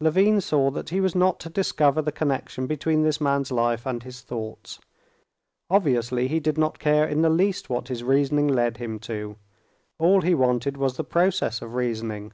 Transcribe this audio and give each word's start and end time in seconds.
Levin 0.00 0.40
saw 0.40 0.70
that 0.70 0.90
he 0.90 1.00
was 1.00 1.16
not 1.16 1.40
to 1.40 1.50
discover 1.50 2.00
the 2.00 2.12
connection 2.12 2.68
between 2.68 3.02
this 3.02 3.20
man's 3.20 3.50
life 3.50 3.84
and 3.84 4.04
his 4.04 4.20
thoughts. 4.20 4.78
Obviously 5.68 6.28
he 6.28 6.38
did 6.38 6.56
not 6.56 6.78
care 6.78 7.04
in 7.08 7.22
the 7.22 7.28
least 7.28 7.68
what 7.68 7.88
his 7.88 8.04
reasoning 8.04 8.46
led 8.46 8.76
him 8.76 9.00
to; 9.00 9.34
all 9.98 10.20
he 10.20 10.32
wanted 10.32 10.76
was 10.76 10.96
the 10.96 11.02
process 11.02 11.60
of 11.60 11.74
reasoning. 11.74 12.32